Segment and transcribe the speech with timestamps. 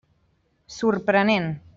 [0.77, 1.61] Sorprenent.